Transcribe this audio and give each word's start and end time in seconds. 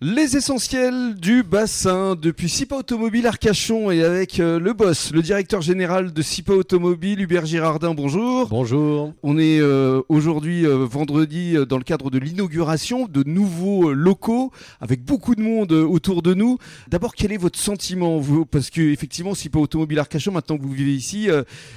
Les 0.00 0.36
essentiels 0.36 1.16
du 1.16 1.42
bassin 1.42 2.14
depuis 2.14 2.48
SIPA 2.48 2.76
Automobile 2.76 3.26
Arcachon 3.26 3.90
et 3.90 4.04
avec 4.04 4.38
euh, 4.38 4.60
le 4.60 4.72
boss, 4.72 5.10
le 5.12 5.22
directeur 5.22 5.60
général 5.60 6.12
de 6.12 6.22
SIPA 6.22 6.52
Automobile, 6.52 7.20
Hubert 7.20 7.46
Girardin, 7.46 7.94
bonjour. 7.94 8.46
Bonjour. 8.46 9.12
On 9.24 9.38
est 9.38 9.58
euh, 9.58 10.00
aujourd'hui 10.08 10.64
euh, 10.64 10.84
vendredi 10.84 11.56
dans 11.68 11.78
le 11.78 11.82
cadre 11.82 12.10
de 12.10 12.18
l'inauguration 12.20 13.08
de 13.08 13.24
nouveaux 13.24 13.92
locaux 13.92 14.52
avec 14.80 15.02
beaucoup 15.02 15.34
de 15.34 15.42
monde 15.42 15.72
autour 15.72 16.22
de 16.22 16.32
nous. 16.32 16.58
D'abord, 16.86 17.16
quel 17.16 17.32
est 17.32 17.36
votre 17.36 17.58
sentiment 17.58 18.18
vous? 18.18 18.46
Parce 18.46 18.70
que 18.70 18.80
effectivement, 18.80 19.34
SIPA 19.34 19.58
Automobile 19.58 19.98
Arcachon, 19.98 20.30
maintenant 20.30 20.58
que 20.58 20.62
vous 20.62 20.74
vivez 20.74 20.94
ici, 20.94 21.28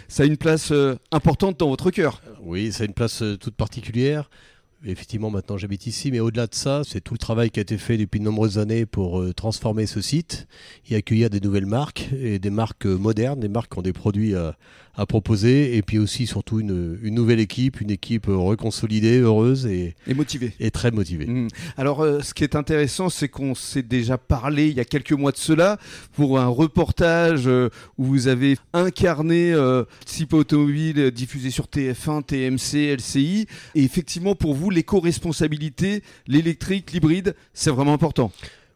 ça 0.07 0.21
a 0.21 0.25
une 0.27 0.37
place 0.37 0.71
importante 1.11 1.59
dans 1.59 1.69
votre 1.69 1.89
cœur. 1.89 2.21
Oui, 2.43 2.71
c'est 2.71 2.85
une 2.85 2.93
place 2.93 3.23
toute 3.39 3.55
particulière. 3.55 4.29
Effectivement, 4.85 5.29
maintenant 5.29 5.57
j'habite 5.57 5.85
ici, 5.85 6.11
mais 6.11 6.19
au-delà 6.19 6.47
de 6.47 6.55
ça, 6.55 6.81
c'est 6.83 7.01
tout 7.01 7.13
le 7.13 7.19
travail 7.19 7.51
qui 7.51 7.59
a 7.59 7.61
été 7.61 7.77
fait 7.77 7.97
depuis 7.97 8.19
de 8.19 8.25
nombreuses 8.25 8.57
années 8.57 8.85
pour 8.87 9.19
euh, 9.21 9.31
transformer 9.33 9.85
ce 9.85 10.01
site 10.01 10.47
et 10.89 10.95
accueillir 10.95 11.29
des 11.29 11.39
nouvelles 11.39 11.67
marques 11.67 12.09
et 12.19 12.39
des 12.39 12.49
marques 12.49 12.87
euh, 12.87 12.97
modernes, 12.97 13.39
des 13.39 13.47
marques 13.47 13.71
qui 13.73 13.79
ont 13.79 13.83
des 13.83 13.93
produits 13.93 14.33
à, 14.35 14.55
à 14.95 15.05
proposer, 15.05 15.77
et 15.77 15.81
puis 15.81 15.97
aussi 15.97 16.27
surtout 16.27 16.59
une, 16.59 16.99
une 17.01 17.15
nouvelle 17.15 17.39
équipe, 17.39 17.79
une 17.79 17.91
équipe 17.91 18.27
euh, 18.27 18.35
reconsolidée, 18.35 19.19
heureuse 19.19 19.65
et, 19.65 19.95
Et 20.07 20.13
motivé. 20.13 20.53
et 20.59 20.69
très 20.71 20.91
motivée. 20.91 21.27
Mm. 21.27 21.47
Alors, 21.77 22.01
euh, 22.01 22.21
ce 22.21 22.33
qui 22.33 22.43
est 22.43 22.55
intéressant, 22.55 23.09
c'est 23.09 23.29
qu'on 23.29 23.55
s'est 23.55 23.83
déjà 23.83 24.17
parlé 24.17 24.67
il 24.67 24.75
y 24.75 24.79
a 24.79 24.85
quelques 24.85 25.13
mois 25.13 25.31
de 25.31 25.37
cela 25.37 25.77
pour 26.13 26.39
un 26.39 26.47
reportage 26.47 27.47
euh, 27.47 27.69
où 27.97 28.03
vous 28.05 28.27
avez 28.27 28.57
incarné 28.73 29.53
euh, 29.53 29.85
SIPA 30.05 30.37
Automobile 30.37 31.11
diffusé 31.11 31.51
sur 31.51 31.65
TF1, 31.65 32.23
TMC, 32.23 32.95
LCI. 32.97 33.47
Et 33.75 33.83
effectivement, 33.83 34.35
pour 34.35 34.55
vous, 34.55 34.69
l'éco-responsabilité, 34.71 36.03
l'électrique, 36.27 36.91
l'hybride, 36.91 37.35
c'est 37.53 37.69
vraiment 37.69 37.93
important. 37.93 38.31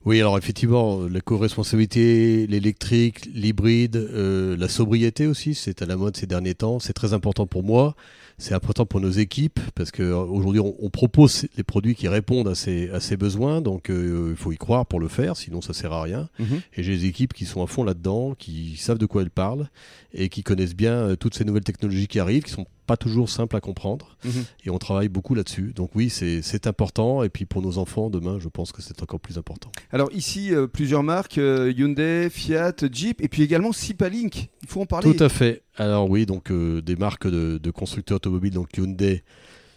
Oui, 0.05 0.19
alors 0.19 0.37
effectivement, 0.37 1.03
l'éco-responsabilité, 1.07 2.45
l'électrique, 2.45 3.25
l'hybride, 3.33 3.95
euh, 3.95 4.55
la 4.55 4.67
sobriété 4.67 5.25
aussi, 5.25 5.55
c'est 5.55 5.81
à 5.81 5.87
la 5.87 5.95
mode 5.95 6.15
ces 6.15 6.27
derniers 6.27 6.53
temps. 6.53 6.79
C'est 6.79 6.93
très 6.93 7.13
important 7.13 7.47
pour 7.47 7.63
moi, 7.63 7.95
c'est 8.37 8.53
important 8.53 8.85
pour 8.85 8.99
nos 9.01 9.09
équipes, 9.11 9.59
parce 9.75 9.91
qu'aujourd'hui, 9.91 10.59
on, 10.59 10.75
on 10.79 10.89
propose 10.89 11.45
les 11.57 11.63
produits 11.63 11.95
qui 11.95 12.07
répondent 12.07 12.47
à 12.47 12.55
ces, 12.55 12.89
à 12.89 12.99
ces 12.99 13.17
besoins, 13.17 13.61
donc 13.61 13.89
euh, 13.89 14.29
il 14.31 14.35
faut 14.35 14.51
y 14.51 14.57
croire 14.57 14.85
pour 14.85 14.99
le 14.99 15.07
faire, 15.07 15.37
sinon 15.37 15.61
ça 15.61 15.73
sert 15.73 15.93
à 15.93 16.01
rien. 16.03 16.29
Et 16.75 16.83
j'ai 16.83 16.95
des 16.97 17.05
équipes 17.05 17.33
qui 17.33 17.45
sont 17.45 17.63
à 17.63 17.67
fond 17.67 17.83
là-dedans, 17.83 18.35
qui 18.37 18.75
savent 18.77 18.97
de 18.97 19.05
quoi 19.05 19.21
elles 19.21 19.29
parlent, 19.29 19.69
et 20.13 20.29
qui 20.29 20.43
connaissent 20.43 20.75
bien 20.75 20.93
euh, 20.93 21.15
toutes 21.15 21.35
ces 21.35 21.45
nouvelles 21.45 21.63
technologies 21.63 22.07
qui 22.07 22.19
arrivent, 22.19 22.43
qui 22.43 22.51
sont 22.51 22.65
pas 22.87 22.97
toujours 22.97 23.29
simples 23.29 23.55
à 23.55 23.61
comprendre, 23.61 24.15
Mhm. 24.23 24.43
et 24.65 24.69
on 24.69 24.77
travaille 24.77 25.09
beaucoup 25.09 25.33
là-dessus. 25.33 25.73
Donc 25.75 25.91
oui, 25.95 26.09
c'est 26.09 26.67
important, 26.67 27.23
et 27.23 27.29
puis 27.29 27.45
pour 27.45 27.61
nos 27.63 27.77
enfants, 27.79 28.09
demain, 28.11 28.37
je 28.39 28.47
pense 28.47 28.71
que 28.71 28.81
c'est 28.83 29.01
encore 29.01 29.19
plus 29.19 29.37
important. 29.39 29.71
Alors 29.91 30.09
ici, 30.13 30.53
euh, 30.53 30.67
plusieurs 30.67 31.01
marques, 31.03 31.37
euh, 31.39 31.73
Hyundai, 31.75 32.29
Fiat, 32.29 32.73
Jeep, 32.91 33.21
et 33.21 33.27
puis 33.27 33.41
également 33.41 33.71
SIPA 33.71 34.09
Link. 34.09 34.49
Il 34.61 34.67
faut 34.67 34.81
en 34.81 34.85
parler. 34.85 35.15
Tout 35.15 35.23
à 35.23 35.29
fait. 35.29 35.63
Alors 35.77 36.09
oui, 36.09 36.25
donc 36.25 36.51
euh, 36.51 36.81
des 36.81 36.95
marques 36.95 37.27
de, 37.27 37.57
de 37.57 37.71
constructeurs 37.71 38.17
automobiles, 38.17 38.53
donc 38.53 38.77
Hyundai, 38.77 39.23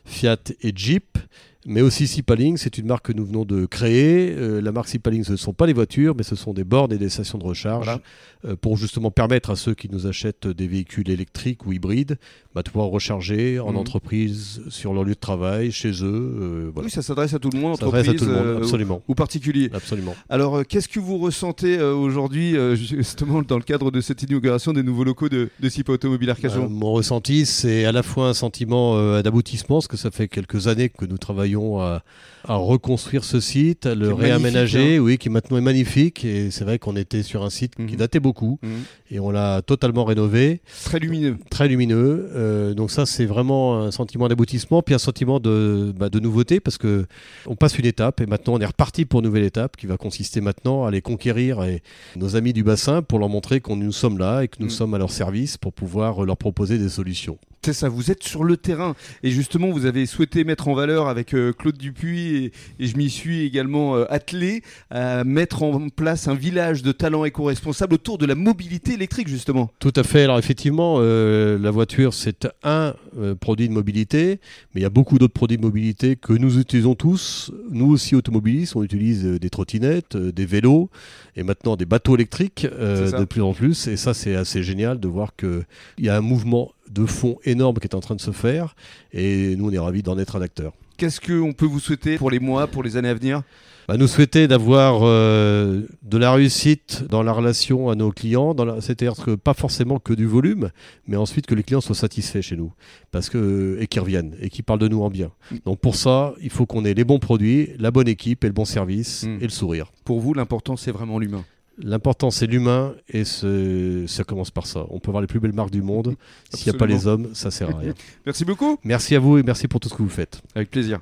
Fiat 0.05 0.37
et 0.61 0.73
Jeep, 0.75 1.19
mais 1.67 1.83
aussi 1.83 2.06
Sipaling, 2.06 2.56
c'est 2.56 2.78
une 2.78 2.87
marque 2.87 3.06
que 3.06 3.12
nous 3.12 3.27
venons 3.27 3.45
de 3.45 3.67
créer. 3.67 4.33
Euh, 4.37 4.61
la 4.61 4.70
marque 4.73 4.89
Sipaling, 4.89 5.25
ce 5.25 5.33
ne 5.33 5.37
sont 5.37 5.53
pas 5.53 5.67
les 5.67 5.73
voitures, 5.73 6.15
mais 6.17 6.23
ce 6.23 6.37
sont 6.37 6.53
des 6.55 6.65
bornes 6.65 6.92
et 6.92 6.98
des 6.98 7.09
stations 7.09 7.37
de 7.37 7.45
recharge 7.45 7.84
Voilà. 7.84 8.00
euh, 8.45 8.55
pour 8.56 8.77
justement 8.77 9.11
permettre 9.11 9.50
à 9.50 9.56
ceux 9.56 9.75
qui 9.75 9.89
nous 9.91 10.06
achètent 10.06 10.47
des 10.47 10.69
véhicules 10.69 11.11
électriques 11.11 11.67
ou 11.67 11.73
hybrides 11.73 12.17
bah, 12.55 12.62
de 12.62 12.70
pouvoir 12.70 12.89
recharger 12.91 13.59
en 13.59 13.73
Mhm. 13.73 13.77
entreprise, 13.77 14.62
sur 14.69 14.95
leur 14.95 15.03
lieu 15.05 15.15
de 15.15 15.19
travail, 15.20 15.73
chez 15.73 15.91
eux. 15.91 16.05
euh, 16.41 16.70
voilà. 16.73 16.87
Oui, 16.87 16.91
ça 16.92 17.03
s'adresse 17.03 17.34
à 17.34 17.39
tout 17.39 17.50
le 17.53 17.59
monde, 17.59 17.77
Ça 17.77 17.87
entreprise 17.87 18.09
à 18.09 18.15
tout 18.15 18.25
le 18.25 18.33
monde, 18.33 18.62
absolument. 18.62 19.03
ou 19.09 19.15
particulier. 19.15 19.69
Absolument. 19.75 20.15
Alors, 20.28 20.65
qu'est-ce 20.67 20.89
que 20.89 21.00
vous 21.00 21.19
ressentez 21.19 21.81
aujourd'hui, 21.81 22.55
justement, 22.77 23.43
dans 23.43 23.56
le 23.56 23.62
cadre 23.65 23.91
de 23.91 24.00
cette 24.00 24.22
inauguration 24.22 24.72
des 24.72 24.83
nouveaux 24.83 25.05
locaux 25.05 25.28
de, 25.28 25.48
de 25.61 25.69
SIPA 25.69 25.93
Automobile 25.95 26.31
Arcachon? 26.31 26.69
Mon 26.69 26.93
ressenti, 26.93 27.47
c'est 27.47 27.84
à 27.84 27.93
la 27.93 28.03
fois 28.03 28.28
un 28.28 28.34
sentiment 28.34 29.21
d'aboutissement, 29.22 29.77
parce 29.77 29.88
que 29.88 29.97
ça 29.97 30.10
fait 30.10 30.28
quelques 30.28 30.69
années 30.69 30.88
que 30.88 31.04
nous 31.04 31.19
travaillons 31.19 31.47
à, 31.56 32.03
à 32.44 32.54
reconstruire 32.54 33.25
ce 33.25 33.41
site, 33.41 33.86
à 33.86 33.94
le 33.94 34.12
réaménager, 34.12 34.97
hein. 34.97 35.00
oui, 35.00 35.19
qui 35.19 35.28
maintenant 35.28 35.59
est 35.59 35.62
magnifique. 35.62 36.25
Et 36.25 36.50
c'est 36.50 36.64
vrai 36.64 36.78
qu'on 36.78 36.97
était 36.97 37.22
sur 37.22 37.42
un 37.44 37.50
site 37.50 37.78
Mhm. 37.78 37.86
qui 37.86 37.97
datait 37.97 38.20
beaucoup, 38.20 38.59
Mhm. 38.62 38.70
et 39.10 39.20
on 39.20 39.31
l'a 39.31 39.60
totalement 39.62 40.04
rénové, 40.04 40.60
Très 40.84 40.98
lumineux. 40.98 41.36
très 41.50 41.69
lumineux. 41.69 42.31
Euh, 42.34 42.75
donc 42.75 42.91
ça, 42.91 43.06
c'est 43.06 43.26
vraiment 43.26 43.81
un 43.82 43.91
sentiment 43.91 44.28
d'aboutissement, 44.28 44.82
puis 44.82 44.94
un 44.94 44.98
sentiment 44.98 45.41
de, 45.41 45.92
bah, 45.98 46.09
de 46.09 46.20
nouveauté, 46.20 46.60
parce 46.60 46.78
que 46.78 47.06
on 47.47 47.56
passe 47.56 47.78
une 47.78 47.86
étape, 47.86 48.20
et 48.20 48.26
maintenant 48.26 48.54
on 48.54 48.60
est 48.60 48.66
reparti 48.66 49.04
pour 49.04 49.20
une 49.20 49.26
nouvelle 49.26 49.44
étape, 49.44 49.76
qui 49.76 49.86
va 49.86 49.97
consister 49.97 50.41
maintenant 50.41 50.84
à 50.84 50.88
aller 50.88 51.03
conquérir 51.03 51.62
et 51.65 51.82
nos 52.16 52.36
amis 52.36 52.53
du 52.53 52.62
bassin 52.62 53.03
pour 53.03 53.19
leur 53.19 53.28
montrer 53.28 53.60
qu'on 53.60 53.76
nous 53.76 53.92
sommes 53.92 54.19
là 54.19 54.42
et 54.42 54.48
que 54.48 54.56
nous 54.60 54.66
Mhm. 54.66 54.70
sommes 54.70 54.94
à 54.94 54.98
leur 54.98 55.10
service 55.10 55.56
pour 55.56 55.72
pouvoir 55.72 56.22
euh, 56.22 56.26
leur 56.26 56.36
proposer 56.36 56.78
des 56.78 56.88
solutions. 56.88 57.38
C'est 57.65 57.73
ça, 57.73 57.89
vous 57.89 58.11
êtes 58.11 58.23
sur 58.23 58.45
le 58.45 58.57
terrain. 58.57 58.95
Et 59.23 59.31
justement, 59.31 59.71
vous 59.71 59.85
avez 59.85 60.07
souhaité 60.07 60.45
mettre 60.45 60.69
en 60.69 60.75
valeur 60.75 61.09
avec 61.09 61.35
euh, 61.35 61.53
Claude 61.53 61.77
Dupuis, 61.77 62.53
et, 62.79 62.87
je 62.87 62.97
m'y 62.97 63.11
suis 63.11 63.45
également 63.45 63.97
euh, 63.97 64.05
attelé, 64.09 64.63
à 64.91 65.25
mettre 65.25 65.63
en 65.63 65.89
place 65.89 66.29
un 66.29 66.35
village 66.35 66.83
de 66.83 66.93
talents 66.93 67.25
éco-responsables 67.25 67.95
autour 67.95 68.17
de 68.17 68.27
la 68.27 68.35
mobilité 68.35 68.95
électrique, 68.95 69.29
justement. 69.29 69.71
Tout 69.81 69.93
à 69.97 70.03
fait. 70.03 70.23
Alors 70.23 70.39
effectivement, 70.39 70.97
euh, 70.99 71.59
la 71.59 71.71
voiture, 71.71 72.15
c'est 72.15 72.49
un 72.63 72.95
euh, 73.19 73.34
produit 73.34 73.69
de 73.69 73.75
mobilité, 73.75 74.41
mais 74.75 74.81
il 74.81 74.83
y 74.83 74.87
a 74.87 74.91
beaucoup 74.91 75.19
d'autres 75.19 75.34
produits 75.34 75.56
de 75.56 75.62
mobilité 75.62 76.17
que 76.17 76.33
nous 76.33 76.59
utilisons 76.59 76.95
tous. 76.95 77.51
Nous 77.71 77.91
aussi, 77.91 78.15
automobilistes, 78.15 78.77
on 78.77 78.83
utilise 78.83 79.25
euh, 79.25 79.39
des 79.39 79.51
trottinettes, 79.51 80.17
euh, 80.17 80.33
des 80.33 80.47
vélos, 80.47 80.91
et 81.37 81.43
maintenant 81.43 81.77
des 81.77 81.87
bateaux 81.87 82.15
électriques 82.15 82.67
de 82.67 83.25
plus 83.25 83.43
en 83.43 83.53
plus. 83.53 83.87
Et 83.87 83.97
ça, 83.97 84.15
c'est 84.15 84.34
assez 84.34 84.62
génial 84.62 85.01
de 85.01 85.09
voir 85.09 85.34
qu'il 85.37 85.65
y 85.99 86.09
a 86.09 86.17
un 86.17 86.21
mouvement 86.21 86.73
de 86.91 87.07
fond 87.07 87.39
énorme 87.45 87.77
qui 87.78 87.87
est 87.87 87.95
en 87.95 88.01
train 88.01 88.17
de 88.17 88.21
se 88.21 88.31
faire, 88.31 88.75
et 89.12 89.57
nous, 89.57 89.69
on 89.69 89.73
est 89.73 89.78
ravis 89.78 90.03
d'en 90.03 90.19
être 90.19 90.37
un 90.37 90.43
acteur. 90.43 90.73
Qu'est-ce 90.98 91.20
qu'on 91.20 91.53
peut 91.53 91.64
vous 91.66 91.81
souhaiter 91.81 92.16
pour 92.19 92.31
les 92.31 92.41
mois, 92.41 92.66
pour 92.66 92.82
les 92.82 92.97
années 92.97 93.09
à 93.09 93.14
venir 93.14 93.42
Bah, 93.86 93.97
nous 93.97 94.09
souhaiter 94.09 94.48
d'avoir 94.48 95.00
euh, 95.04 95.82
de 96.03 96.19
la 96.19 96.32
réussite 96.32 97.04
dans 97.09 97.22
la 97.22 97.32
relation 97.32 97.88
à 97.88 97.94
nos 97.94 98.10
clients, 98.10 98.53
la- 98.53 98.81
c'est-à-dire 98.81 99.14
que 99.14 99.36
pas 99.36 99.54
forcément 99.54 99.98
que 100.00 100.12
du 100.12 100.26
volume, 100.26 100.70
mais 101.06 101.16
ensuite 101.16 101.47
que 101.47 101.54
les 101.54 101.62
clients 101.62 101.81
soient 101.81 101.94
satisfaits 101.94 102.41
chez 102.42 102.56
nous, 102.56 102.72
parce 103.12 103.31
que 103.31 103.78
et 103.81 103.86
qu'ils 103.86 104.00
reviennent 104.03 104.34
et 104.42 104.50
qu'ils 104.50 104.64
parlent 104.64 104.81
de 104.81 104.88
nous 104.88 105.03
en 105.03 105.09
bien. 105.09 105.31
Donc 105.64 105.78
pour 105.81 105.94
ça, 105.94 106.34
il 106.42 106.50
faut 106.50 106.66
qu'on 106.66 106.84
ait 106.84 106.94
les 106.94 107.04
bons 107.04 107.20
produits, 107.20 107.70
la 107.78 107.91
bonne 107.92 108.09
équipe 108.09 108.42
et 108.44 108.48
le 108.48 108.53
bon 108.53 108.65
service 108.65 109.22
Mm. 109.25 109.36
et 109.41 109.44
le 109.44 109.48
sourire. 109.50 109.92
Pour 110.04 110.19
vous, 110.20 110.34
l'important, 110.34 110.76
c'est 110.76 110.91
vraiment 110.92 111.19
l'humain. 111.20 111.44
L'important 111.81 112.31
c'est 112.31 112.47
l'humain 112.47 112.94
et 113.09 113.25
ce- 113.25 114.05
ça 114.06 114.25
commence 114.25 114.50
par 114.50 114.66
ça. 114.66 114.84
On 114.91 114.99
peut 114.99 115.11
avoir 115.11 115.21
les 115.21 115.27
plus 115.28 115.41
belles 115.41 115.53
marques 115.53 115.71
du 115.71 115.83
monde, 115.83 116.15
s'il 116.53 116.71
n'y 116.72 116.77
a 116.77 116.78
pas 116.78 116.87
les 116.87 117.06
hommes, 117.06 117.28
ça 117.34 117.50
sert 117.50 117.75
à 117.75 117.78
rien. 117.78 117.94
Merci 118.27 118.44
beaucoup. 118.44 118.78
Merci 118.84 119.15
à 119.15 119.21
vous 119.21 119.39
et 119.39 119.43
merci 119.43 119.69
pour 119.69 119.78
tout 119.81 119.89
ce 119.89 119.94
que 119.94 120.03
vous 120.03 120.09
faites. 120.09 120.41
Avec 120.55 120.71
plaisir. 120.71 121.00